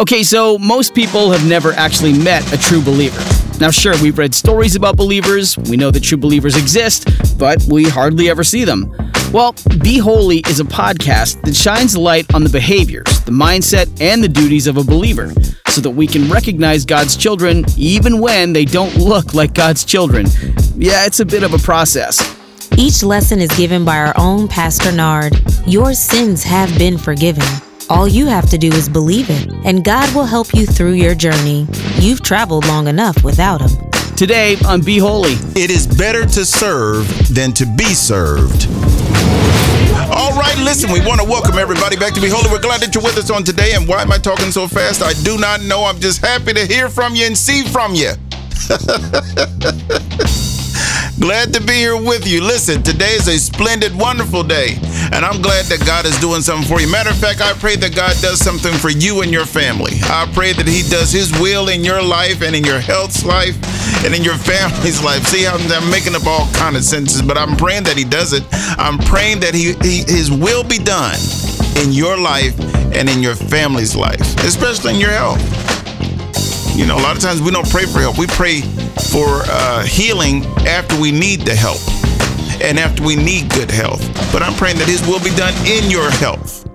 Okay, 0.00 0.22
so 0.22 0.56
most 0.56 0.94
people 0.94 1.30
have 1.30 1.46
never 1.46 1.72
actually 1.74 2.18
met 2.18 2.42
a 2.54 2.56
true 2.56 2.80
believer. 2.80 3.20
Now, 3.60 3.70
sure, 3.70 3.92
we've 4.00 4.16
read 4.16 4.34
stories 4.34 4.74
about 4.74 4.96
believers, 4.96 5.58
we 5.58 5.76
know 5.76 5.90
that 5.90 6.02
true 6.02 6.16
believers 6.16 6.56
exist, 6.56 7.06
but 7.38 7.62
we 7.64 7.84
hardly 7.84 8.30
ever 8.30 8.42
see 8.42 8.64
them. 8.64 8.90
Well, 9.30 9.54
Be 9.82 9.98
Holy 9.98 10.38
is 10.48 10.58
a 10.58 10.64
podcast 10.64 11.42
that 11.42 11.54
shines 11.54 11.98
light 11.98 12.34
on 12.34 12.44
the 12.44 12.48
behaviors, 12.48 13.20
the 13.24 13.30
mindset, 13.30 14.00
and 14.00 14.24
the 14.24 14.28
duties 14.28 14.66
of 14.66 14.78
a 14.78 14.82
believer 14.82 15.34
so 15.68 15.82
that 15.82 15.90
we 15.90 16.06
can 16.06 16.30
recognize 16.30 16.86
God's 16.86 17.14
children 17.14 17.66
even 17.76 18.20
when 18.20 18.54
they 18.54 18.64
don't 18.64 18.96
look 18.96 19.34
like 19.34 19.52
God's 19.52 19.84
children. 19.84 20.24
Yeah, 20.76 21.04
it's 21.04 21.20
a 21.20 21.26
bit 21.26 21.42
of 21.42 21.52
a 21.52 21.58
process. 21.58 22.18
Each 22.78 23.02
lesson 23.02 23.38
is 23.38 23.50
given 23.50 23.84
by 23.84 23.98
our 23.98 24.14
own 24.16 24.48
Pastor 24.48 24.92
Nard. 24.92 25.36
Your 25.66 25.92
sins 25.92 26.42
have 26.42 26.76
been 26.78 26.96
forgiven. 26.96 27.44
All 27.90 28.06
you 28.06 28.26
have 28.26 28.48
to 28.50 28.56
do 28.56 28.68
is 28.68 28.88
believe 28.88 29.30
it, 29.30 29.50
and 29.64 29.84
God 29.84 30.14
will 30.14 30.24
help 30.24 30.54
you 30.54 30.64
through 30.64 30.92
your 30.92 31.12
journey. 31.12 31.66
You've 31.98 32.22
traveled 32.22 32.64
long 32.68 32.86
enough 32.86 33.24
without 33.24 33.60
Him. 33.60 33.90
Today 34.14 34.56
on 34.64 34.80
Be 34.80 34.98
Holy, 34.98 35.32
it 35.56 35.72
is 35.72 35.88
better 35.88 36.24
to 36.24 36.44
serve 36.44 37.08
than 37.34 37.50
to 37.50 37.66
be 37.66 37.92
served. 37.92 38.68
All 40.12 40.38
right, 40.38 40.56
listen, 40.58 40.92
we 40.92 41.00
want 41.00 41.20
to 41.20 41.26
welcome 41.26 41.58
everybody 41.58 41.96
back 41.96 42.14
to 42.14 42.20
Be 42.20 42.28
Holy. 42.28 42.48
We're 42.48 42.60
glad 42.60 42.80
that 42.80 42.94
you're 42.94 43.02
with 43.02 43.18
us 43.18 43.28
on 43.28 43.42
today. 43.42 43.72
And 43.74 43.88
why 43.88 44.02
am 44.02 44.12
I 44.12 44.18
talking 44.18 44.52
so 44.52 44.68
fast? 44.68 45.02
I 45.02 45.12
do 45.24 45.36
not 45.36 45.60
know. 45.62 45.84
I'm 45.84 45.98
just 45.98 46.24
happy 46.24 46.52
to 46.52 46.64
hear 46.66 46.88
from 46.88 47.16
you 47.16 47.26
and 47.26 47.36
see 47.36 47.64
from 47.64 47.96
you. 47.96 48.12
Glad 51.20 51.52
to 51.52 51.60
be 51.60 51.74
here 51.74 52.00
with 52.00 52.26
you. 52.26 52.40
Listen, 52.40 52.82
today 52.82 53.12
is 53.12 53.28
a 53.28 53.38
splendid, 53.38 53.94
wonderful 53.94 54.42
day, 54.42 54.76
and 55.12 55.24
I'm 55.24 55.42
glad 55.42 55.66
that 55.66 55.84
God 55.84 56.06
is 56.06 56.18
doing 56.20 56.40
something 56.40 56.66
for 56.68 56.80
you. 56.80 56.90
Matter 56.90 57.10
of 57.10 57.18
fact, 57.18 57.40
I 57.40 57.52
pray 57.54 57.76
that 57.76 57.94
God 57.94 58.14
does 58.22 58.38
something 58.38 58.72
for 58.74 58.90
you 58.90 59.22
and 59.22 59.32
your 59.32 59.44
family. 59.44 59.92
I 60.04 60.30
pray 60.32 60.52
that 60.52 60.68
He 60.68 60.88
does 60.88 61.12
His 61.12 61.32
will 61.40 61.68
in 61.68 61.82
your 61.84 62.02
life 62.02 62.42
and 62.42 62.54
in 62.54 62.64
your 62.64 62.78
health's 62.78 63.24
life 63.24 63.58
and 64.04 64.14
in 64.14 64.22
your 64.22 64.36
family's 64.36 65.02
life. 65.02 65.26
See, 65.26 65.46
I'm, 65.46 65.60
I'm 65.72 65.90
making 65.90 66.14
up 66.14 66.26
all 66.26 66.46
kind 66.52 66.76
of 66.76 66.84
sentences, 66.84 67.22
but 67.22 67.36
I'm 67.36 67.56
praying 67.56 67.84
that 67.84 67.96
He 67.96 68.04
does 68.04 68.32
it. 68.32 68.44
I'm 68.78 68.98
praying 68.98 69.40
that 69.40 69.54
he, 69.54 69.74
he 69.82 70.04
His 70.06 70.30
will 70.30 70.62
be 70.62 70.78
done 70.78 71.18
in 71.82 71.92
your 71.92 72.16
life 72.16 72.58
and 72.94 73.08
in 73.08 73.22
your 73.22 73.34
family's 73.34 73.96
life, 73.96 74.20
especially 74.44 74.94
in 74.94 75.00
your 75.00 75.10
health. 75.10 75.40
You 76.76 76.86
know, 76.86 76.96
a 76.96 77.02
lot 77.02 77.16
of 77.16 77.22
times 77.22 77.42
we 77.42 77.50
don't 77.50 77.68
pray 77.68 77.84
for 77.84 77.98
help. 77.98 78.16
We 78.16 78.26
pray 78.28 78.60
for 79.10 79.42
uh, 79.50 79.84
healing 79.84 80.46
after 80.66 80.98
we 81.00 81.10
need 81.10 81.40
the 81.42 81.54
help 81.54 81.80
and 82.62 82.78
after 82.78 83.02
we 83.02 83.16
need 83.16 83.50
good 83.50 83.70
health. 83.70 84.00
But 84.32 84.42
I'm 84.42 84.54
praying 84.54 84.78
that 84.78 84.88
His 84.88 85.06
will 85.06 85.22
be 85.22 85.34
done 85.36 85.54
in 85.66 85.90
your 85.90 86.10
health. 86.10 86.66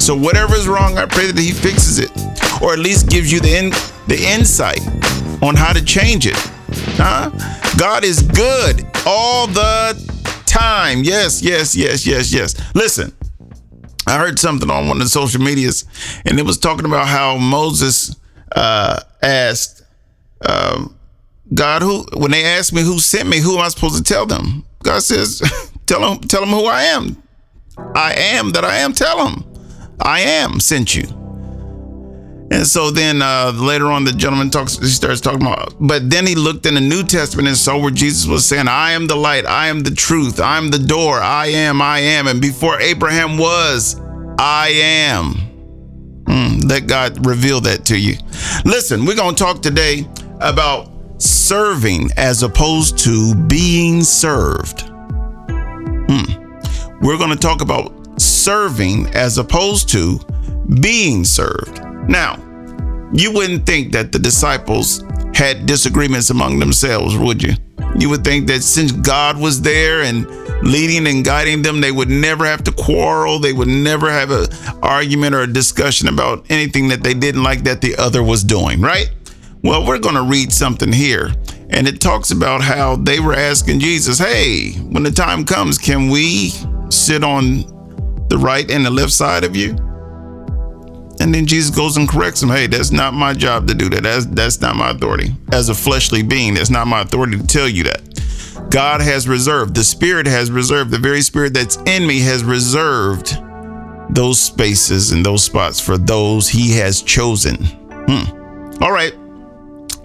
So 0.00 0.16
whatever 0.16 0.54
is 0.54 0.68
wrong, 0.68 0.98
I 0.98 1.06
pray 1.06 1.26
that 1.26 1.38
He 1.38 1.52
fixes 1.52 1.98
it, 1.98 2.10
or 2.62 2.72
at 2.72 2.78
least 2.78 3.08
gives 3.08 3.30
you 3.32 3.40
the 3.40 3.56
in, 3.56 3.70
the 4.06 4.18
insight 4.20 4.80
on 5.42 5.56
how 5.56 5.72
to 5.72 5.84
change 5.84 6.26
it. 6.26 6.36
Huh? 6.96 7.30
God 7.78 8.04
is 8.04 8.22
good 8.22 8.86
all 9.06 9.46
the 9.46 9.94
time. 10.46 11.02
Yes, 11.02 11.42
yes, 11.42 11.74
yes, 11.76 12.06
yes, 12.06 12.32
yes. 12.32 12.74
Listen, 12.74 13.12
I 14.06 14.18
heard 14.18 14.38
something 14.38 14.70
on 14.70 14.88
one 14.88 14.96
of 14.98 15.02
the 15.04 15.08
social 15.08 15.40
medias, 15.40 15.84
and 16.24 16.38
it 16.38 16.44
was 16.44 16.58
talking 16.58 16.84
about 16.84 17.06
how 17.06 17.36
Moses 17.36 18.16
uh, 18.52 19.00
asked 19.22 19.80
um, 20.42 20.96
God, 21.52 21.82
who 21.82 22.04
when 22.14 22.30
they 22.30 22.44
asked 22.44 22.72
me 22.72 22.82
who 22.82 22.98
sent 22.98 23.28
me, 23.28 23.40
who 23.40 23.56
am 23.56 23.64
I 23.64 23.68
supposed 23.68 23.96
to 23.96 24.02
tell 24.02 24.26
them? 24.26 24.64
God 24.82 25.02
says, 25.02 25.40
tell 25.86 26.00
them, 26.00 26.20
tell 26.20 26.40
them 26.40 26.50
who 26.50 26.64
I 26.66 26.82
am. 26.84 27.22
I 27.94 28.14
am 28.14 28.50
that 28.52 28.64
I 28.64 28.78
am. 28.78 28.92
Tell 28.92 29.24
them, 29.24 29.44
I 30.00 30.20
am 30.20 30.60
sent 30.60 30.94
you. 30.94 31.04
And 32.52 32.66
so 32.66 32.90
then 32.90 33.22
uh, 33.22 33.52
later 33.54 33.86
on, 33.86 34.04
the 34.04 34.12
gentleman 34.12 34.50
talks. 34.50 34.76
He 34.76 34.88
starts 34.88 35.20
talking 35.20 35.42
about. 35.42 35.74
But 35.78 36.10
then 36.10 36.26
he 36.26 36.34
looked 36.34 36.66
in 36.66 36.74
the 36.74 36.80
New 36.80 37.04
Testament 37.04 37.46
and 37.46 37.56
saw 37.56 37.78
where 37.78 37.92
Jesus 37.92 38.26
was 38.26 38.44
saying, 38.44 38.66
"I 38.66 38.90
am 38.90 39.06
the 39.06 39.14
light. 39.14 39.46
I 39.46 39.68
am 39.68 39.80
the 39.80 39.92
truth. 39.92 40.40
I 40.40 40.58
am 40.58 40.68
the 40.68 40.78
door. 40.78 41.20
I 41.20 41.46
am. 41.46 41.80
I 41.80 42.00
am." 42.00 42.26
And 42.26 42.40
before 42.40 42.80
Abraham 42.80 43.38
was, 43.38 44.00
I 44.36 44.70
am. 44.82 45.34
Mm, 46.24 46.68
let 46.68 46.88
God 46.88 47.24
reveal 47.24 47.60
that 47.60 47.84
to 47.86 47.98
you. 47.98 48.16
Listen, 48.64 49.06
we're 49.06 49.16
gonna 49.16 49.36
talk 49.36 49.62
today 49.62 50.08
about 50.40 50.89
serving 51.22 52.10
as 52.16 52.42
opposed 52.42 52.98
to 52.98 53.34
being 53.46 54.02
served. 54.02 54.82
Hmm. 56.08 56.24
We're 57.00 57.18
going 57.18 57.30
to 57.30 57.36
talk 57.36 57.62
about 57.62 58.20
serving 58.20 59.06
as 59.14 59.38
opposed 59.38 59.88
to 59.90 60.18
being 60.80 61.24
served. 61.24 61.82
Now, 62.08 62.36
you 63.12 63.32
wouldn't 63.32 63.66
think 63.66 63.92
that 63.92 64.12
the 64.12 64.18
disciples 64.18 65.02
had 65.34 65.66
disagreements 65.66 66.30
among 66.30 66.58
themselves, 66.58 67.16
would 67.16 67.42
you? 67.42 67.54
You 67.98 68.08
would 68.10 68.24
think 68.24 68.46
that 68.48 68.62
since 68.62 68.92
God 68.92 69.38
was 69.38 69.60
there 69.62 70.02
and 70.02 70.28
leading 70.62 71.06
and 71.06 71.24
guiding 71.24 71.62
them, 71.62 71.80
they 71.80 71.92
would 71.92 72.08
never 72.08 72.44
have 72.44 72.62
to 72.64 72.72
quarrel. 72.72 73.38
They 73.38 73.52
would 73.52 73.68
never 73.68 74.10
have 74.10 74.30
an 74.30 74.46
argument 74.82 75.34
or 75.34 75.42
a 75.42 75.52
discussion 75.52 76.08
about 76.08 76.46
anything 76.50 76.88
that 76.88 77.02
they 77.02 77.14
didn't 77.14 77.42
like 77.42 77.62
that 77.64 77.80
the 77.80 77.96
other 77.96 78.22
was 78.22 78.44
doing, 78.44 78.80
right? 78.80 79.10
Well, 79.62 79.86
we're 79.86 79.98
going 79.98 80.14
to 80.14 80.22
read 80.22 80.52
something 80.52 80.92
here. 80.92 81.32
And 81.70 81.86
it 81.86 82.00
talks 82.00 82.30
about 82.30 82.62
how 82.62 82.96
they 82.96 83.20
were 83.20 83.34
asking 83.34 83.80
Jesus, 83.80 84.18
hey, 84.18 84.72
when 84.72 85.02
the 85.02 85.10
time 85.10 85.44
comes, 85.44 85.78
can 85.78 86.08
we 86.08 86.52
sit 86.88 87.22
on 87.22 87.58
the 88.28 88.38
right 88.38 88.68
and 88.70 88.84
the 88.84 88.90
left 88.90 89.12
side 89.12 89.44
of 89.44 89.54
you? 89.54 89.76
And 91.20 91.34
then 91.34 91.46
Jesus 91.46 91.74
goes 91.74 91.96
and 91.98 92.08
corrects 92.08 92.40
them. 92.40 92.48
Hey, 92.48 92.66
that's 92.66 92.90
not 92.90 93.12
my 93.12 93.34
job 93.34 93.68
to 93.68 93.74
do 93.74 93.90
that. 93.90 94.02
That's 94.02 94.24
that's 94.24 94.60
not 94.62 94.74
my 94.74 94.90
authority. 94.90 95.34
As 95.52 95.68
a 95.68 95.74
fleshly 95.74 96.22
being, 96.22 96.54
that's 96.54 96.70
not 96.70 96.86
my 96.86 97.02
authority 97.02 97.36
to 97.36 97.46
tell 97.46 97.68
you 97.68 97.84
that. 97.84 98.70
God 98.70 99.02
has 99.02 99.28
reserved, 99.28 99.74
the 99.74 99.84
Spirit 99.84 100.26
has 100.26 100.50
reserved, 100.50 100.90
the 100.90 100.98
very 100.98 101.20
Spirit 101.20 101.52
that's 101.52 101.76
in 101.86 102.06
me 102.06 102.20
has 102.20 102.42
reserved 102.42 103.36
those 104.10 104.40
spaces 104.40 105.12
and 105.12 105.24
those 105.24 105.44
spots 105.44 105.78
for 105.78 105.98
those 105.98 106.48
He 106.48 106.72
has 106.78 107.02
chosen. 107.02 107.56
Hmm. 107.56 108.82
All 108.82 108.92
right. 108.92 109.14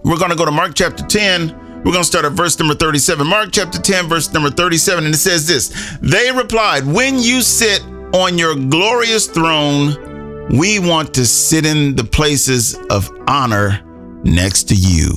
We're 0.06 0.20
going 0.20 0.30
to 0.30 0.38
go 0.38 0.46
to 0.46 0.52
Mark 0.52 0.74
chapter 0.76 1.04
10. 1.04 1.82
We're 1.84 1.92
going 1.92 1.96
to 1.96 2.04
start 2.04 2.26
at 2.26 2.34
verse 2.34 2.60
number 2.60 2.76
37. 2.76 3.26
Mark 3.26 3.50
chapter 3.52 3.82
10, 3.82 4.08
verse 4.08 4.32
number 4.32 4.52
37. 4.52 5.04
And 5.04 5.16
it 5.16 5.18
says 5.18 5.48
this 5.48 5.98
They 6.00 6.32
replied, 6.32 6.86
When 6.86 7.18
you 7.18 7.42
sit 7.42 7.84
on 8.14 8.38
your 8.38 8.56
glorious 8.56 9.26
throne, 9.26 10.48
we 10.56 10.78
want 10.78 11.12
to 11.16 11.26
sit 11.26 11.66
in 11.66 11.96
the 11.96 12.04
places 12.04 12.78
of 12.92 13.10
honor 13.28 13.82
next 14.24 14.66
to 14.66 14.76
you. 14.76 15.10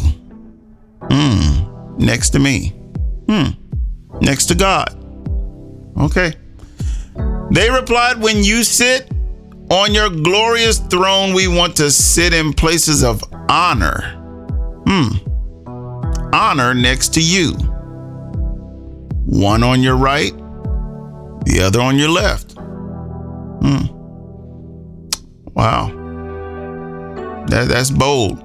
Hmm. 1.11 1.99
Next 1.99 2.31
to 2.31 2.39
me. 2.39 2.71
Hmm. 3.29 3.49
Next 4.23 4.47
to 4.47 4.55
God. 4.55 4.89
Okay. 6.01 6.33
They 7.51 7.71
replied, 7.71 8.23
When 8.23 8.43
you 8.43 8.65
sit 8.65 9.11
on 9.71 9.93
your 9.93 10.09
glorious 10.09 10.79
throne, 10.79 11.35
we 11.35 11.47
want 11.47 11.77
to 11.77 11.91
sit 11.91 12.33
in 12.33 12.55
places 12.55 13.05
of 13.05 13.23
honor 13.51 14.18
Hmm. 14.91 16.33
Honor 16.33 16.73
next 16.73 17.13
to 17.15 17.21
you. 17.21 17.53
One 19.27 19.63
on 19.63 19.83
your 19.83 19.97
right, 19.97 20.33
the 21.45 21.61
other 21.63 21.83
on 21.83 21.99
your 21.99 22.09
left. 22.09 22.53
Hmm. 22.53 23.87
Wow. 25.53 25.89
That, 27.49 27.69
that's 27.69 27.91
bold. 27.91 28.43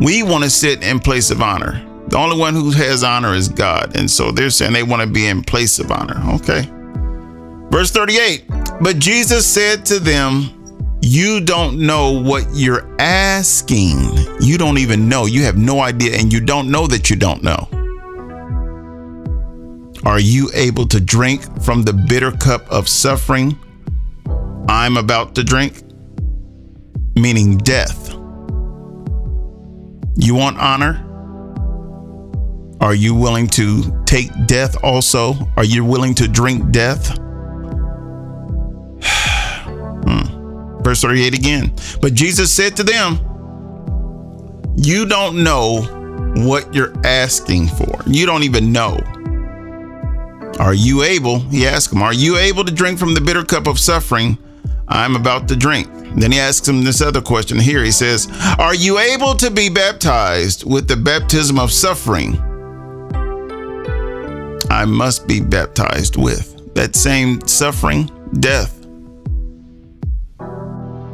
We 0.00 0.22
want 0.22 0.44
to 0.44 0.50
sit 0.50 0.82
in 0.82 0.98
place 0.98 1.30
of 1.30 1.40
honor. 1.40 1.86
The 2.08 2.18
only 2.18 2.36
one 2.36 2.54
who 2.54 2.70
has 2.72 3.02
honor 3.02 3.32
is 3.32 3.48
God. 3.48 3.96
And 3.96 4.10
so 4.10 4.32
they're 4.32 4.50
saying 4.50 4.74
they 4.74 4.82
want 4.82 5.00
to 5.00 5.08
be 5.08 5.28
in 5.28 5.42
place 5.42 5.78
of 5.78 5.90
honor. 5.90 6.20
Okay. 6.34 6.68
Verse 7.70 7.90
38 7.90 8.44
But 8.82 8.98
Jesus 8.98 9.46
said 9.46 9.86
to 9.86 9.98
them, 9.98 10.59
you 11.02 11.40
don't 11.40 11.78
know 11.78 12.20
what 12.20 12.46
you're 12.52 12.94
asking. 13.00 14.00
You 14.40 14.58
don't 14.58 14.78
even 14.78 15.08
know. 15.08 15.26
You 15.26 15.42
have 15.44 15.56
no 15.56 15.80
idea, 15.80 16.16
and 16.18 16.32
you 16.32 16.40
don't 16.40 16.70
know 16.70 16.86
that 16.86 17.10
you 17.10 17.16
don't 17.16 17.42
know. 17.42 17.68
Are 20.04 20.20
you 20.20 20.50
able 20.54 20.86
to 20.88 21.00
drink 21.00 21.62
from 21.62 21.82
the 21.82 21.92
bitter 21.92 22.32
cup 22.32 22.66
of 22.70 22.88
suffering 22.88 23.58
I'm 24.68 24.96
about 24.96 25.34
to 25.34 25.44
drink? 25.44 25.82
Meaning 27.16 27.58
death. 27.58 28.10
You 30.16 30.34
want 30.34 30.58
honor? 30.58 31.06
Are 32.80 32.94
you 32.94 33.14
willing 33.14 33.46
to 33.48 34.02
take 34.06 34.30
death 34.46 34.76
also? 34.82 35.34
Are 35.56 35.64
you 35.64 35.84
willing 35.84 36.14
to 36.14 36.28
drink 36.28 36.70
death? 36.70 37.18
Hmm. 40.02 40.39
Verse 40.82 41.02
38 41.02 41.34
again. 41.34 41.72
But 42.00 42.14
Jesus 42.14 42.52
said 42.52 42.76
to 42.76 42.82
them, 42.82 43.18
You 44.76 45.06
don't 45.06 45.42
know 45.42 45.82
what 46.36 46.72
you're 46.74 46.94
asking 47.06 47.68
for. 47.68 48.00
You 48.06 48.26
don't 48.26 48.42
even 48.42 48.72
know. 48.72 48.98
Are 50.58 50.74
you 50.74 51.02
able, 51.02 51.40
he 51.40 51.66
asked 51.66 51.92
him, 51.92 52.02
Are 52.02 52.14
you 52.14 52.36
able 52.36 52.64
to 52.64 52.72
drink 52.72 52.98
from 52.98 53.14
the 53.14 53.20
bitter 53.20 53.44
cup 53.44 53.66
of 53.66 53.78
suffering 53.78 54.38
I'm 54.90 55.14
about 55.14 55.46
to 55.48 55.56
drink. 55.56 55.88
Then 56.16 56.32
he 56.32 56.40
asks 56.40 56.66
him 56.66 56.82
this 56.82 57.00
other 57.00 57.22
question 57.22 57.58
here. 57.58 57.84
He 57.84 57.92
says, 57.92 58.28
Are 58.58 58.74
you 58.74 58.98
able 58.98 59.34
to 59.36 59.50
be 59.50 59.68
baptized 59.68 60.68
with 60.68 60.88
the 60.88 60.96
baptism 60.96 61.58
of 61.58 61.70
suffering? 61.70 62.36
I 64.68 64.84
must 64.84 65.28
be 65.28 65.40
baptized 65.40 66.16
with 66.16 66.74
that 66.74 66.96
same 66.96 67.40
suffering, 67.46 68.10
death. 68.40 68.79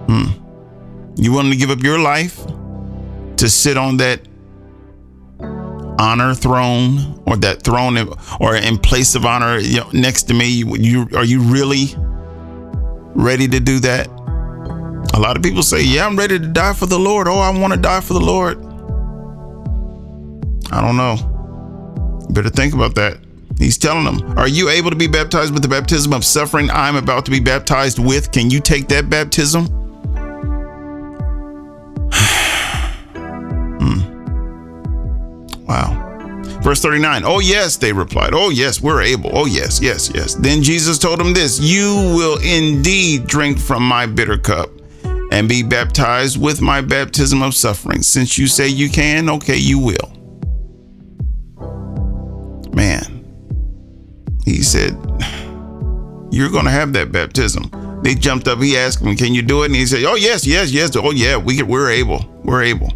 Hmm. 0.06 1.12
You 1.16 1.32
willing 1.32 1.50
to 1.50 1.56
give 1.56 1.70
up 1.70 1.82
your 1.82 1.98
life 1.98 2.44
to 3.36 3.48
sit 3.48 3.76
on 3.76 3.96
that 3.98 4.20
honor 5.98 6.34
throne 6.34 7.22
or 7.26 7.36
that 7.38 7.62
throne 7.62 7.96
or 8.40 8.56
in 8.56 8.78
place 8.78 9.14
of 9.14 9.24
honor 9.24 9.58
you 9.58 9.80
know, 9.80 9.90
next 9.92 10.24
to 10.24 10.34
me? 10.34 10.48
You 10.48 11.08
are 11.14 11.24
you 11.24 11.40
really 11.40 11.94
ready 13.14 13.48
to 13.48 13.60
do 13.60 13.80
that? 13.80 14.08
A 15.14 15.18
lot 15.18 15.36
of 15.36 15.42
people 15.42 15.62
say, 15.62 15.82
"Yeah, 15.82 16.06
I'm 16.06 16.16
ready 16.16 16.38
to 16.38 16.46
die 16.46 16.74
for 16.74 16.86
the 16.86 16.98
Lord." 16.98 17.28
Oh, 17.28 17.38
I 17.38 17.50
want 17.56 17.72
to 17.72 17.78
die 17.78 18.00
for 18.00 18.12
the 18.12 18.20
Lord. 18.20 18.58
I 20.70 20.80
don't 20.80 20.96
know. 20.96 21.16
You 22.28 22.34
better 22.34 22.50
think 22.50 22.74
about 22.74 22.94
that. 22.96 23.18
He's 23.58 23.78
telling 23.78 24.04
them, 24.04 24.38
Are 24.38 24.48
you 24.48 24.68
able 24.68 24.90
to 24.90 24.96
be 24.96 25.06
baptized 25.06 25.52
with 25.52 25.62
the 25.62 25.68
baptism 25.68 26.12
of 26.12 26.24
suffering 26.24 26.70
I'm 26.70 26.96
about 26.96 27.24
to 27.26 27.30
be 27.30 27.40
baptized 27.40 27.98
with? 27.98 28.30
Can 28.32 28.50
you 28.50 28.60
take 28.60 28.88
that 28.88 29.08
baptism? 29.08 29.85
Wow. 35.66 36.06
Verse 36.62 36.80
39 36.80 37.24
Oh, 37.24 37.40
yes, 37.40 37.76
they 37.76 37.92
replied. 37.92 38.30
Oh, 38.32 38.50
yes, 38.50 38.80
we're 38.80 39.02
able. 39.02 39.30
Oh, 39.32 39.46
yes, 39.46 39.80
yes, 39.80 40.10
yes. 40.14 40.34
Then 40.34 40.62
Jesus 40.62 40.98
told 40.98 41.20
them 41.20 41.32
this 41.32 41.60
You 41.60 42.12
will 42.14 42.38
indeed 42.42 43.26
drink 43.26 43.58
from 43.58 43.82
my 43.82 44.06
bitter 44.06 44.38
cup 44.38 44.70
and 45.32 45.48
be 45.48 45.62
baptized 45.62 46.40
with 46.40 46.60
my 46.60 46.80
baptism 46.80 47.42
of 47.42 47.54
suffering. 47.54 48.02
Since 48.02 48.38
you 48.38 48.46
say 48.46 48.68
you 48.68 48.88
can, 48.88 49.28
okay, 49.28 49.56
you 49.56 49.78
will. 49.78 50.12
Man, 52.72 53.24
he 54.44 54.62
said, 54.62 54.92
You're 56.30 56.50
going 56.50 56.64
to 56.64 56.70
have 56.70 56.92
that 56.92 57.12
baptism. 57.12 57.70
They 58.02 58.14
jumped 58.14 58.46
up. 58.46 58.60
He 58.60 58.76
asked 58.76 59.00
him, 59.00 59.16
Can 59.16 59.34
you 59.34 59.42
do 59.42 59.62
it? 59.62 59.66
And 59.66 59.74
he 59.76 59.86
said, 59.86 60.04
Oh, 60.04 60.16
yes, 60.16 60.46
yes, 60.46 60.70
yes. 60.70 60.94
Oh, 60.96 61.12
yeah, 61.12 61.36
we, 61.36 61.62
we're 61.62 61.90
able. 61.90 62.24
We're 62.44 62.62
able. 62.62 62.92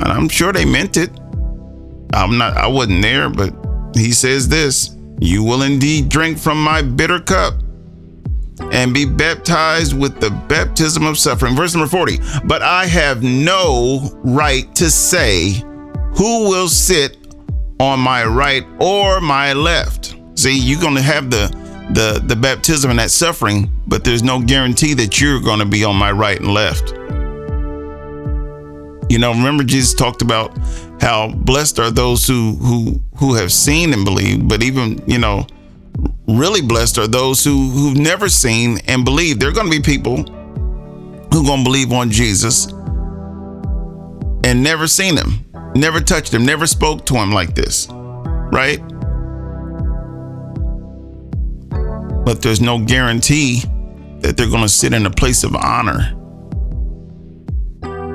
And 0.00 0.12
I'm 0.12 0.28
sure 0.28 0.52
they 0.52 0.64
meant 0.64 0.96
it. 0.96 1.10
I'm 2.14 2.38
not, 2.38 2.56
I 2.56 2.66
wasn't 2.66 3.02
there, 3.02 3.28
but 3.28 3.54
he 3.94 4.12
says 4.12 4.48
this 4.48 4.96
You 5.20 5.42
will 5.44 5.62
indeed 5.62 6.08
drink 6.08 6.38
from 6.38 6.62
my 6.62 6.82
bitter 6.82 7.20
cup 7.20 7.54
and 8.72 8.92
be 8.92 9.04
baptized 9.04 9.98
with 9.98 10.20
the 10.20 10.30
baptism 10.48 11.04
of 11.04 11.18
suffering. 11.18 11.54
Verse 11.54 11.74
number 11.74 11.88
40. 11.88 12.18
But 12.44 12.62
I 12.62 12.86
have 12.86 13.22
no 13.22 14.10
right 14.24 14.72
to 14.76 14.90
say 14.90 15.52
who 16.16 16.48
will 16.48 16.68
sit 16.68 17.16
on 17.80 18.00
my 18.00 18.24
right 18.24 18.64
or 18.80 19.20
my 19.20 19.52
left. 19.52 20.16
See, 20.34 20.58
you're 20.58 20.80
going 20.80 20.96
to 20.96 21.02
have 21.02 21.30
the 21.30 21.56
the 21.90 22.22
the 22.26 22.36
baptism 22.36 22.90
and 22.90 22.98
that 22.98 23.10
suffering, 23.10 23.70
but 23.86 24.04
there's 24.04 24.22
no 24.22 24.40
guarantee 24.40 24.94
that 24.94 25.20
you're 25.20 25.40
going 25.40 25.58
to 25.58 25.64
be 25.64 25.84
on 25.84 25.96
my 25.96 26.12
right 26.12 26.38
and 26.38 26.52
left. 26.52 26.97
You 29.08 29.18
know, 29.18 29.32
remember 29.32 29.64
Jesus 29.64 29.94
talked 29.94 30.22
about 30.22 30.56
how 31.00 31.28
blessed 31.28 31.78
are 31.78 31.90
those 31.90 32.26
who 32.26 32.52
who 32.56 33.00
who 33.16 33.34
have 33.34 33.52
seen 33.52 33.92
and 33.92 34.04
believed, 34.04 34.48
but 34.48 34.62
even, 34.62 35.02
you 35.06 35.18
know, 35.18 35.46
really 36.26 36.60
blessed 36.60 36.98
are 36.98 37.06
those 37.06 37.42
who 37.42 37.70
who've 37.70 37.96
never 37.96 38.28
seen 38.28 38.78
and 38.86 39.04
believed. 39.04 39.40
There're 39.40 39.52
going 39.52 39.70
to 39.70 39.76
be 39.76 39.82
people 39.82 40.16
who 41.32 41.44
going 41.44 41.58
to 41.58 41.64
believe 41.64 41.92
on 41.92 42.10
Jesus 42.10 42.66
and 44.44 44.62
never 44.62 44.86
seen 44.86 45.16
him 45.16 45.44
never 45.78 46.00
touched 46.00 46.34
him, 46.34 46.44
never 46.44 46.66
spoke 46.66 47.06
to 47.06 47.14
him 47.14 47.32
like 47.32 47.54
this, 47.54 47.88
right? 47.90 48.78
But 52.24 52.42
there's 52.42 52.60
no 52.60 52.78
guarantee 52.78 53.62
that 54.20 54.36
they're 54.36 54.50
going 54.50 54.62
to 54.62 54.68
sit 54.68 54.92
in 54.92 55.06
a 55.06 55.10
place 55.10 55.44
of 55.44 55.54
honor. 55.54 56.14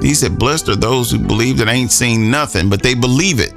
He 0.04 0.14
said, 0.14 0.38
Blessed 0.38 0.68
are 0.68 0.76
those 0.76 1.10
who 1.10 1.18
believe 1.18 1.58
that 1.58 1.70
ain't 1.70 1.92
seen 1.92 2.30
nothing, 2.30 2.70
but 2.70 2.84
they 2.84 2.94
believe 2.94 3.40
it. 3.40 3.54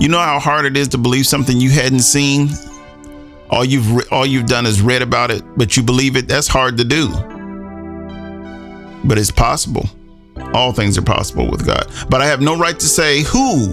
You 0.00 0.08
know 0.08 0.18
how 0.18 0.40
hard 0.40 0.64
it 0.64 0.76
is 0.76 0.88
to 0.88 0.98
believe 0.98 1.26
something 1.26 1.60
you 1.60 1.70
hadn't 1.70 2.00
seen? 2.00 2.48
All 3.48 3.64
you've 3.64 3.94
re- 3.94 4.04
all 4.10 4.26
you've 4.26 4.46
done 4.46 4.66
is 4.66 4.82
read 4.82 5.02
about 5.02 5.30
it, 5.30 5.44
but 5.56 5.76
you 5.76 5.84
believe 5.84 6.16
it. 6.16 6.26
That's 6.26 6.48
hard 6.48 6.76
to 6.78 6.84
do. 6.84 7.08
But 9.04 9.18
it's 9.18 9.30
possible. 9.30 9.88
All 10.52 10.72
things 10.72 10.98
are 10.98 11.02
possible 11.02 11.48
with 11.48 11.64
God. 11.64 11.86
But 12.08 12.22
I 12.22 12.26
have 12.26 12.40
no 12.40 12.58
right 12.58 12.78
to 12.78 12.86
say 12.86 13.22
who 13.22 13.72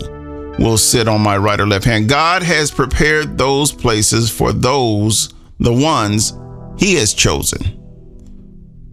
will 0.59 0.77
sit 0.77 1.07
on 1.07 1.21
my 1.21 1.38
right 1.38 1.59
or 1.59 1.65
left 1.65 1.86
hand. 1.86 2.07
God 2.07 2.44
has 2.44 2.69
prepared 2.69 3.36
those 3.36 3.71
places 3.71 4.30
for 4.30 4.54
those, 4.54 5.33
the 5.59 5.74
ones 5.74 6.33
he 6.77 6.95
has 6.95 7.15
chosen. 7.15 7.62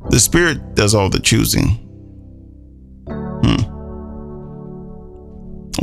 The 0.09 0.21
Spirit 0.21 0.75
does 0.75 0.95
all 0.95 1.11
the 1.11 1.21
choosing. 1.21 1.84
Hmm. 3.45 3.63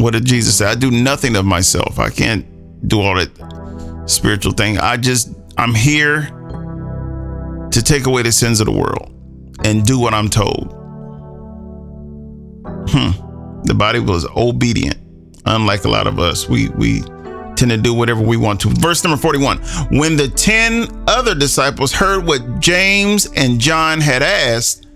What 0.02 0.14
did 0.14 0.26
Jesus 0.26 0.58
say? 0.58 0.66
I 0.66 0.76
do 0.76 0.90
nothing 0.90 1.36
of 1.36 1.46
myself. 1.46 2.00
I 2.00 2.10
can't 2.10 2.46
do 2.88 3.02
all 3.02 3.16
that 3.16 3.30
spiritual 4.08 4.54
thing. 4.54 4.80
I 4.80 4.98
just, 4.98 5.30
I'm 5.58 5.76
here 5.76 6.24
to 7.72 7.82
take 7.84 8.08
away 8.08 8.24
the 8.24 8.32
sins 8.32 8.60
of 8.62 8.66
the 8.66 8.72
world 8.72 9.12
and 9.64 9.86
do 9.86 10.00
what 10.00 10.14
I'm 10.14 10.28
told. 10.28 10.74
Hmm. 12.90 13.12
The 13.64 13.76
body 13.76 14.00
was 14.00 14.26
obedient, 14.36 14.98
unlike 15.46 15.84
a 15.86 15.90
lot 15.90 16.08
of 16.08 16.20
us. 16.20 16.50
We 16.50 16.70
we 16.70 17.02
tend 17.56 17.70
to 17.70 17.78
do 17.78 17.94
whatever 17.94 18.22
we 18.22 18.38
want 18.38 18.60
to. 18.62 18.70
Verse 18.70 19.04
number 19.04 19.18
41. 19.18 19.60
When 19.92 20.18
the 20.18 20.28
10 20.28 21.04
other 21.08 21.36
disciples 21.36 21.92
heard 21.92 22.26
what 22.26 22.60
James 22.60 23.28
and 23.36 23.60
John 23.60 24.02
had 24.02 24.24
asked, 24.24 24.88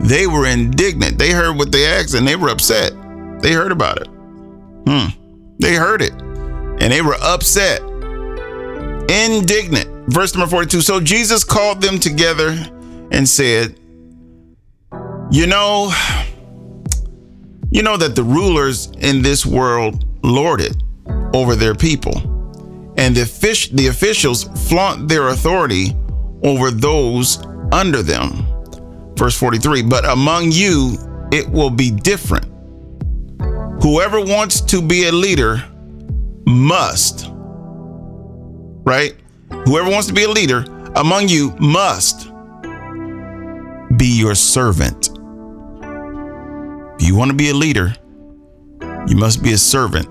they 0.00 0.26
were 0.26 0.46
indignant. 0.46 1.18
They 1.18 1.30
heard 1.30 1.56
what 1.56 1.72
they 1.72 1.86
asked 1.86 2.14
and 2.14 2.26
they 2.26 2.36
were 2.36 2.48
upset. 2.48 2.92
They 3.42 3.52
heard 3.52 3.72
about 3.72 4.00
it. 4.00 4.08
Hmm. 4.86 5.08
They 5.58 5.74
heard 5.74 6.02
it 6.02 6.12
and 6.12 6.92
they 6.92 7.02
were 7.02 7.16
upset. 7.20 7.82
Indignant. 9.10 10.12
Verse 10.12 10.34
number 10.34 10.48
42. 10.48 10.80
So 10.80 11.00
Jesus 11.00 11.44
called 11.44 11.82
them 11.82 11.98
together 11.98 12.56
and 13.12 13.28
said, 13.28 13.78
You 15.30 15.46
know, 15.46 15.92
you 17.70 17.82
know 17.82 17.96
that 17.96 18.16
the 18.16 18.24
rulers 18.24 18.90
in 18.98 19.22
this 19.22 19.44
world 19.44 20.04
lord 20.24 20.60
it 20.60 20.76
over 21.32 21.54
their 21.54 21.74
people, 21.74 22.16
and 22.96 23.14
the, 23.14 23.24
fish, 23.24 23.68
the 23.68 23.86
officials 23.86 24.44
flaunt 24.68 25.08
their 25.08 25.28
authority 25.28 25.94
over 26.42 26.70
those 26.70 27.44
under 27.72 28.02
them. 28.02 28.49
Verse 29.20 29.36
43 29.36 29.82
But 29.82 30.06
among 30.06 30.50
you 30.50 30.96
it 31.30 31.46
will 31.46 31.68
be 31.68 31.90
different. 31.90 32.46
Whoever 33.82 34.18
wants 34.18 34.62
to 34.62 34.80
be 34.80 35.08
a 35.08 35.12
leader 35.12 35.62
must, 36.46 37.26
right? 38.82 39.14
Whoever 39.66 39.90
wants 39.90 40.06
to 40.06 40.14
be 40.14 40.24
a 40.24 40.28
leader 40.28 40.64
among 40.96 41.28
you 41.28 41.54
must 41.60 42.30
be 43.98 44.06
your 44.06 44.34
servant. 44.34 45.10
If 46.98 47.06
you 47.06 47.14
want 47.14 47.30
to 47.30 47.36
be 47.36 47.50
a 47.50 47.54
leader, 47.54 47.94
you 49.06 49.16
must 49.16 49.42
be 49.42 49.52
a 49.52 49.58
servant. 49.58 50.08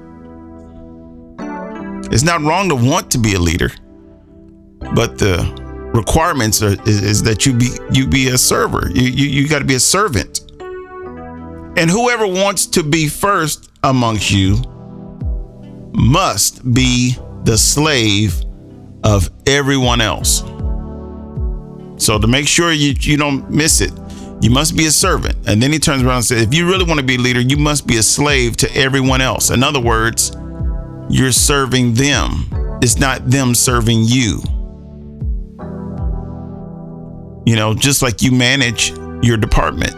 It's 2.14 2.24
not 2.24 2.42
wrong 2.42 2.70
to 2.70 2.76
want 2.76 3.10
to 3.12 3.18
be 3.18 3.34
a 3.34 3.40
leader, 3.40 3.72
but 4.94 5.18
the 5.18 5.69
requirements 6.00 6.64
are, 6.64 6.82
is, 6.88 7.04
is, 7.04 7.24
that 7.24 7.46
you 7.46 7.54
be 7.54 7.70
you 7.92 8.08
be 8.08 8.30
a 8.30 8.38
server. 8.38 8.90
You 8.94 9.10
you, 9.10 9.28
you 9.28 9.48
got 9.48 9.60
to 9.60 9.66
be 9.66 9.76
a 9.76 9.80
servant. 9.80 10.42
And 11.78 11.90
whoever 11.90 12.28
wants 12.28 12.66
to 12.68 12.84
be 12.84 13.08
first 13.08 13.70
amongst 13.84 14.32
you 14.32 14.58
must 15.94 16.74
be 16.74 17.16
the 17.44 17.58
slave 17.58 18.42
of 19.04 19.30
everyone 19.48 20.02
else. 20.02 20.42
So 22.04 22.18
to 22.20 22.28
make 22.28 22.48
sure 22.48 22.72
you, 22.72 22.96
you 23.00 23.18
don't 23.18 23.50
miss 23.50 23.82
it, 23.82 23.92
you 24.42 24.50
must 24.50 24.76
be 24.76 24.88
a 24.88 24.92
servant. 24.92 25.38
And 25.48 25.62
then 25.62 25.72
he 25.72 25.80
turns 25.80 26.02
around 26.02 26.18
and 26.18 26.26
says, 26.26 26.42
if 26.42 26.54
you 26.54 26.68
really 26.68 26.86
want 26.86 27.00
to 27.00 27.06
be 27.06 27.16
a 27.16 27.20
leader, 27.20 27.42
you 27.42 27.58
must 27.58 27.88
be 27.88 27.98
a 27.98 28.04
slave 28.04 28.58
to 28.58 28.76
everyone 28.76 29.22
else. 29.22 29.50
In 29.50 29.64
other 29.64 29.82
words, 29.82 30.36
you're 31.10 31.32
serving 31.32 31.94
them. 31.94 32.46
It's 32.82 32.98
not 32.98 33.30
them 33.30 33.54
serving 33.54 34.04
you. 34.04 34.42
You 37.46 37.56
know, 37.56 37.74
just 37.74 38.02
like 38.02 38.22
you 38.22 38.32
manage 38.32 38.92
your 39.24 39.38
department, 39.38 39.96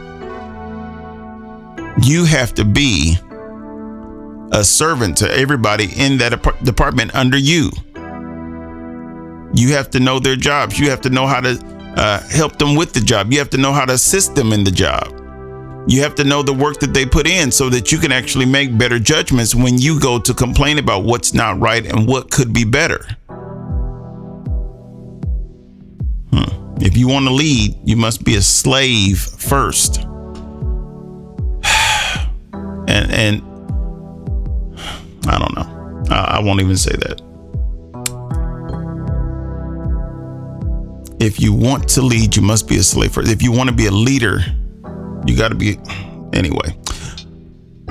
you 2.04 2.26
have 2.26 2.54
to 2.56 2.66
be 2.66 3.18
a 4.52 4.64
servant 4.64 5.18
to 5.18 5.32
everybody 5.32 5.88
in 5.96 6.18
that 6.20 6.42
department 6.64 7.16
under 7.16 7.38
you. 7.38 7.72
You 9.54 9.74
have 9.74 9.90
to 9.92 10.00
know 10.00 10.20
their 10.20 10.36
jobs. 10.36 10.80
You 10.80 10.90
have 10.90 11.02
to 11.02 11.10
know 11.10 11.28
how 11.28 11.42
to 11.42 11.60
uh, 11.98 12.22
help 12.30 12.58
them 12.58 12.76
with 12.76 12.94
the 12.94 13.02
job. 13.02 13.32
You 13.32 13.40
have 13.40 13.50
to 13.52 13.58
know 13.58 13.74
how 13.74 13.86
to 13.86 13.94
assist 13.94 14.36
them 14.36 14.54
in 14.54 14.64
the 14.64 14.72
job. 14.72 15.18
You 15.88 16.02
have 16.04 16.16
to 16.16 16.24
know 16.24 16.44
the 16.44 16.54
work 16.54 16.80
that 16.80 16.94
they 16.94 17.06
put 17.06 17.28
in 17.28 17.52
so 17.52 17.70
that 17.70 17.92
you 17.92 17.98
can 17.98 18.12
actually 18.12 18.46
make 18.46 18.78
better 18.78 19.00
judgments 19.00 19.56
when 19.56 19.78
you 19.78 20.00
go 20.00 20.20
to 20.20 20.34
complain 20.34 20.78
about 20.78 21.04
what's 21.04 21.34
not 21.34 21.60
right 21.60 21.86
and 21.86 22.08
what 22.08 22.30
could 22.30 22.54
be 22.54 22.64
better. 22.64 23.06
If 26.92 26.98
you 26.98 27.08
want 27.08 27.26
to 27.26 27.32
lead, 27.32 27.78
you 27.86 27.96
must 27.96 28.26
be 28.26 28.36
a 28.36 28.42
slave 28.42 29.18
first. 29.18 30.00
and 32.52 33.10
and 33.14 33.42
I 35.26 35.40
don't 35.40 35.56
know. 35.56 36.06
I, 36.14 36.40
I 36.40 36.40
won't 36.42 36.60
even 36.60 36.76
say 36.76 36.92
that. 36.92 37.22
If 41.22 41.40
you 41.40 41.54
want 41.54 41.88
to 41.92 42.02
lead, 42.02 42.36
you 42.36 42.42
must 42.42 42.68
be 42.68 42.76
a 42.76 42.84
slave 42.84 43.14
first. 43.14 43.32
If 43.32 43.42
you 43.42 43.54
want 43.54 43.70
to 43.70 43.76
be 43.76 43.86
a 43.86 43.92
leader, 43.92 44.40
you 45.26 45.38
got 45.38 45.48
to 45.48 45.56
be 45.56 45.80
anyway. 46.34 46.78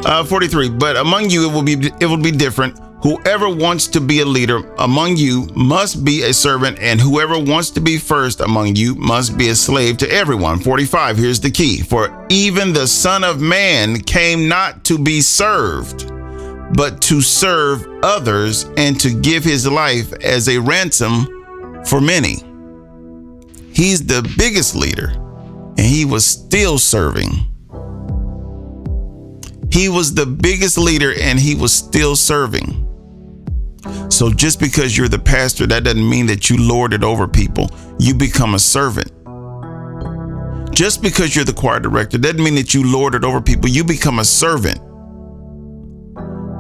Uh, 0.04 0.25
43. 0.25 0.69
But 0.69 0.99
among 0.99 1.30
you, 1.30 1.49
it 1.49 1.54
will 1.54 1.62
be 1.62 1.90
it 2.02 2.07
will 2.07 2.19
be 2.19 2.33
different. 2.33 2.78
Whoever 3.02 3.49
wants 3.49 3.87
to 3.88 4.00
be 4.00 4.21
a 4.21 4.26
leader 4.26 4.59
among 4.78 5.16
you 5.16 5.49
must 5.54 6.04
be 6.04 6.23
a 6.23 6.35
servant, 6.35 6.78
and 6.80 7.00
whoever 7.00 7.38
wants 7.38 7.71
to 7.71 7.80
be 7.80 7.97
first 7.97 8.40
among 8.40 8.76
you 8.76 8.95
must 8.95 9.38
be 9.38 9.49
a 9.49 9.54
slave 9.54 9.97
to 9.99 10.11
everyone. 10.11 10.59
45. 10.61 11.16
Here's 11.16 11.40
the 11.40 11.50
key. 11.50 11.80
For 11.80 12.26
even 12.28 12.75
the 12.75 12.87
Son 12.87 13.25
of 13.25 13.40
Man 13.40 14.00
came 14.00 14.49
not 14.49 14.85
to 14.85 14.99
be 14.99 15.23
served, 15.23 16.12
but 16.76 17.00
to 17.02 17.23
serve 17.23 17.87
others 18.02 18.66
and 18.76 19.00
to 19.00 19.19
give 19.19 19.45
his 19.45 19.66
life 19.66 20.12
as 20.23 20.49
a 20.50 20.59
ransom 20.59 21.26
for 21.87 22.02
many. 22.02 22.37
He's 23.73 24.04
the 24.04 24.23
biggest 24.37 24.76
leader 24.76 25.12
and 25.78 25.87
he 25.87 26.04
was 26.04 26.26
still 26.26 26.76
serving. 26.76 27.47
He 29.73 29.88
was 29.88 30.12
the 30.14 30.26
biggest 30.26 30.76
leader 30.76 31.14
and 31.19 31.38
he 31.38 31.54
was 31.54 31.73
still 31.73 32.14
serving. 32.14 32.79
So 34.10 34.30
just 34.30 34.60
because 34.60 34.96
you're 34.96 35.08
the 35.08 35.18
pastor, 35.18 35.66
that 35.68 35.84
doesn't 35.84 36.08
mean 36.08 36.26
that 36.26 36.50
you 36.50 36.56
lord 36.56 36.92
it 36.92 37.04
over 37.04 37.26
people. 37.26 37.70
You 37.98 38.14
become 38.14 38.54
a 38.54 38.58
servant. 38.58 39.10
Just 40.74 41.02
because 41.02 41.34
you're 41.34 41.44
the 41.44 41.52
choir 41.52 41.80
director 41.80 42.18
doesn't 42.18 42.42
mean 42.42 42.54
that 42.56 42.74
you 42.74 42.90
lord 42.90 43.14
it 43.14 43.24
over 43.24 43.40
people. 43.40 43.68
You 43.68 43.84
become 43.84 44.18
a 44.18 44.24
servant. 44.24 44.80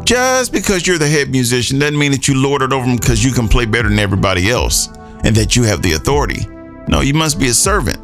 Just 0.04 0.52
because 0.52 0.86
you're 0.86 0.98
the 0.98 1.08
head 1.08 1.30
musician 1.30 1.78
doesn't 1.78 1.98
mean 1.98 2.12
that 2.12 2.28
you 2.28 2.34
lord 2.34 2.62
it 2.62 2.72
over 2.72 2.84
them 2.84 2.96
because 2.96 3.24
you 3.24 3.32
can 3.32 3.48
play 3.48 3.64
better 3.64 3.88
than 3.88 3.98
everybody 3.98 4.50
else 4.50 4.88
and 5.24 5.36
that 5.36 5.54
you 5.56 5.62
have 5.62 5.82
the 5.82 5.92
authority. 5.92 6.46
No, 6.88 7.00
you 7.00 7.14
must 7.14 7.38
be 7.38 7.48
a 7.48 7.54
servant. 7.54 7.98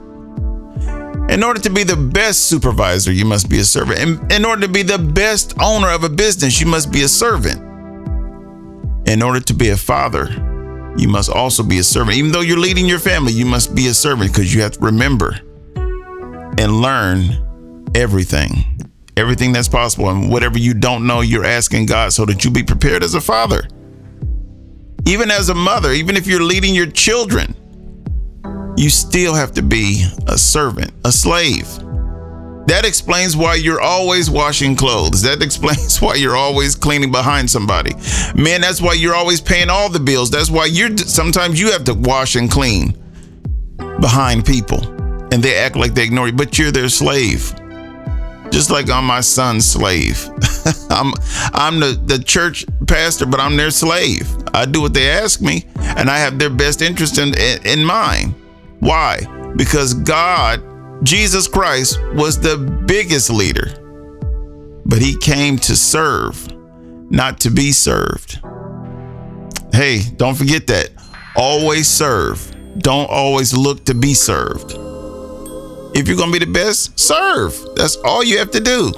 In 1.31 1.43
order 1.43 1.61
to 1.61 1.71
be 1.71 1.83
the 1.83 1.97
best 1.97 2.45
supervisor, 2.45 3.13
you 3.13 3.25
must 3.25 3.51
be 3.51 3.59
a 3.59 3.65
servant. 3.65 3.99
And 3.99 4.33
in 4.33 4.45
order 4.45 4.63
to 4.63 4.73
be 4.73 4.83
the 4.83 4.99
best 4.99 5.55
owner 5.61 5.91
of 5.91 6.05
a 6.05 6.09
business, 6.09 6.61
you 6.61 6.67
must 6.67 6.93
be 6.93 7.03
a 7.03 7.09
servant. 7.09 7.66
In 9.07 9.23
order 9.23 9.41
to 9.41 9.55
be 9.55 9.69
a 9.71 9.77
father, 9.77 10.29
you 10.97 11.09
must 11.09 11.31
also 11.31 11.63
be 11.63 11.79
a 11.79 11.85
servant. 11.85 12.17
Even 12.17 12.33
though 12.33 12.41
you're 12.41 12.59
leading 12.59 12.87
your 12.87 12.99
family, 12.99 13.33
you 13.33 13.47
must 13.47 13.75
be 13.75 13.87
a 13.87 13.95
servant 13.95 14.33
because 14.33 14.53
you 14.53 14.63
have 14.63 14.73
to 14.73 14.81
remember 14.81 15.39
and 16.59 16.81
learn 16.81 17.91
everything, 17.95 18.81
everything 19.17 19.53
that's 19.53 19.69
possible. 19.69 20.11
And 20.11 20.31
whatever 20.31 20.59
you 20.59 20.75
don't 20.75 21.07
know, 21.07 21.21
you're 21.21 21.45
asking 21.45 21.87
God 21.87 22.13
so 22.13 22.25
that 22.27 22.45
you 22.45 22.51
be 22.51 22.65
prepared 22.65 23.05
as 23.05 23.15
a 23.15 23.21
father. 23.21 23.69
Even 25.07 25.31
as 25.31 25.51
a 25.51 25.55
mother, 25.55 25.93
even 25.93 26.17
if 26.17 26.27
you're 26.27 26.43
leading 26.43 26.75
your 26.75 26.87
children, 26.87 27.55
you 28.77 28.91
still 28.91 29.35
have 29.35 29.53
to 29.53 29.63
be 29.63 30.05
a 30.27 30.37
servant, 30.37 30.93
a 31.05 31.13
slave. 31.13 31.69
That 32.67 32.85
explains 32.85 33.37
why 33.37 33.55
you're 33.55 33.81
always 33.81 34.29
washing 34.29 34.77
clothes. 34.77 35.23
That 35.23 35.43
explains 35.49 36.01
why 36.01 36.15
you're 36.17 36.37
always 36.37 36.75
cleaning 36.75 37.13
behind 37.13 37.51
somebody. 37.51 37.95
Man, 38.35 38.61
that's 38.61 38.81
why 38.81 38.95
you're 38.95 39.15
always 39.15 39.41
paying 39.41 39.71
all 39.71 39.89
the 39.89 40.01
bills. 40.01 40.31
That's 40.31 40.51
why 40.51 40.67
you're 40.67 40.97
sometimes 40.97 41.61
you 41.61 41.73
have 41.73 41.85
to 41.85 41.95
wash 41.95 42.37
and 42.37 42.51
clean 42.51 42.97
behind 44.01 44.45
people 44.45 44.97
and 45.33 45.43
they 45.43 45.57
act 45.57 45.77
like 45.77 45.95
they 45.95 46.05
ignore 46.05 46.29
you, 46.29 46.33
but 46.33 46.59
you're 46.59 46.71
their 46.71 46.89
slave. 46.89 47.55
Just 48.51 48.71
like 48.71 48.89
I'm 48.89 49.05
my 49.05 49.21
son's 49.21 49.67
slave. 49.67 50.29
I'm 50.91 51.13
I'm 51.53 51.81
the, 51.81 52.01
the 52.05 52.23
church 52.23 52.65
pastor, 52.87 53.27
but 53.27 53.41
I'm 53.41 53.57
their 53.57 53.71
slave. 53.71 54.33
I 54.55 54.65
do 54.65 54.81
what 54.81 54.95
they 54.95 55.11
ask 55.11 55.41
me, 55.41 55.67
and 55.79 56.09
I 56.09 56.19
have 56.19 56.39
their 56.39 56.51
best 56.51 56.81
interest 56.81 57.19
in, 57.19 57.37
in, 57.37 57.67
in 57.67 57.85
mind. 57.85 58.35
Why? 58.81 59.21
Because 59.57 59.95
God, 59.95 60.63
Jesus 61.07 61.47
Christ, 61.47 62.01
was 62.15 62.41
the 62.41 62.59
biggest 62.59 63.31
leader, 63.31 63.71
but 64.85 65.01
he 65.01 65.17
came 65.17 65.57
to 65.59 65.77
serve, 65.77 66.49
not 67.13 67.39
to 67.41 67.51
be 67.51 67.71
served. 67.71 68.41
Hey, 69.73 70.01
don't 70.17 70.35
forget 70.35 70.67
that. 70.67 70.91
Always 71.37 71.87
serve. 71.87 72.53
Don't 72.79 73.09
always 73.09 73.55
look 73.55 73.85
to 73.85 73.95
be 73.95 74.15
served. 74.15 74.73
If 75.97 76.09
you're 76.09 76.17
going 76.17 76.33
to 76.33 76.41
be 76.41 76.45
the 76.45 76.53
best, 76.53 76.99
serve. 76.99 77.57
That's 77.77 77.95
all 77.99 78.25
you 78.25 78.39
have 78.39 78.51
to 78.51 78.61
do. 78.61 78.93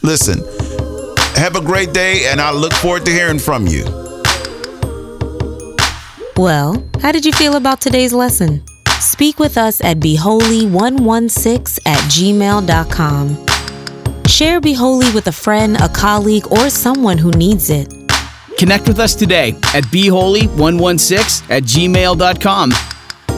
Listen, 0.00 0.38
have 1.34 1.54
a 1.54 1.60
great 1.60 1.92
day, 1.92 2.28
and 2.30 2.40
I 2.40 2.50
look 2.50 2.72
forward 2.72 3.04
to 3.04 3.12
hearing 3.12 3.38
from 3.38 3.66
you. 3.66 3.84
Well, 6.38 6.82
how 7.02 7.12
did 7.12 7.26
you 7.26 7.32
feel 7.32 7.56
about 7.56 7.82
today's 7.82 8.14
lesson? 8.14 8.64
Speak 9.00 9.38
with 9.38 9.56
us 9.56 9.80
at 9.80 9.98
beholy116 9.98 11.80
at 11.86 11.98
gmail.com. 12.10 13.46
Share 14.26 14.60
Be 14.60 14.74
Holy 14.74 15.10
with 15.12 15.26
a 15.26 15.32
friend, 15.32 15.76
a 15.80 15.88
colleague, 15.88 16.46
or 16.52 16.68
someone 16.68 17.16
who 17.16 17.30
needs 17.30 17.70
it. 17.70 17.92
Connect 18.58 18.86
with 18.86 18.98
us 19.00 19.14
today 19.14 19.52
at 19.74 19.84
beholy116 19.84 21.50
at 21.50 21.62
gmail.com. 21.62 22.72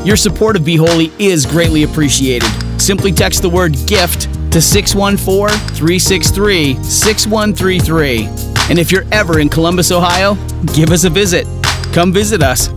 Your 0.05 0.17
support 0.17 0.57
of 0.57 0.65
Be 0.65 0.75
Holy 0.75 1.13
is 1.21 1.47
greatly 1.47 1.85
appreciated. 1.85 2.49
Simply 2.81 3.13
text 3.13 3.43
the 3.43 3.49
word 3.49 3.77
GIFT 3.87 4.23
to 4.53 4.61
614 4.61 5.57
363 5.77 6.75
6133. 6.83 8.27
And 8.69 8.81
if 8.81 8.91
you're 8.91 9.07
ever 9.13 9.39
in 9.39 9.49
Columbus, 9.49 9.93
Ohio, 9.93 10.35
give 10.75 10.91
us 10.91 11.05
a 11.05 11.11
visit. 11.11 11.47
Come 11.93 12.13
visit 12.13 12.43
us 12.43 12.69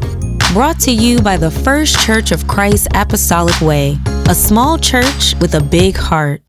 brought 0.54 0.80
to 0.80 0.92
you 0.92 1.20
by 1.20 1.38
the 1.38 1.52
First 1.52 2.00
Church 2.00 2.32
of 2.32 2.48
Christ 2.48 2.88
Apostolic 2.94 3.60
Way, 3.62 3.98
a 4.30 4.36
small 4.36 4.78
church 4.78 5.36
with 5.42 5.56
a 5.56 5.62
big 5.62 5.98
heart. 5.98 6.45